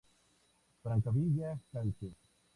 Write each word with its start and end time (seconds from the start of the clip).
Francavilla 0.81 1.55
Calcio". 1.69 2.09